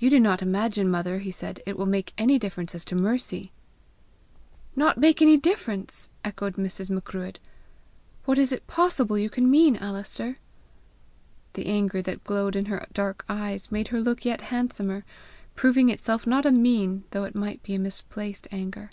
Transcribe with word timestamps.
"You 0.00 0.10
do 0.10 0.18
not 0.18 0.42
imagine, 0.42 0.90
mother," 0.90 1.20
he 1.20 1.30
said, 1.30 1.60
"it 1.64 1.78
will 1.78 1.86
make 1.86 2.12
any 2.18 2.40
difference 2.40 2.74
as 2.74 2.84
to 2.86 2.96
Mercy?" 2.96 3.52
"Not 4.74 4.98
make 4.98 5.22
any 5.22 5.36
difference!" 5.36 6.08
echoed 6.24 6.56
Mrs. 6.56 6.90
Macruadh. 6.90 7.36
"What 8.24 8.36
is 8.36 8.50
it 8.50 8.66
possible 8.66 9.16
you 9.16 9.30
can 9.30 9.48
mean, 9.48 9.76
Alister?" 9.76 10.38
The 11.52 11.66
anger 11.66 12.02
that 12.02 12.24
glowed 12.24 12.56
in 12.56 12.64
her 12.64 12.84
dark 12.92 13.24
eyes 13.28 13.70
made 13.70 13.86
her 13.94 14.00
look 14.00 14.24
yet 14.24 14.40
handsomer, 14.40 15.04
proving 15.54 15.88
itself 15.88 16.26
not 16.26 16.44
a 16.44 16.50
mean, 16.50 17.04
though 17.12 17.22
it 17.22 17.36
might 17.36 17.62
be 17.62 17.76
a 17.76 17.78
misplaced 17.78 18.48
anger. 18.50 18.90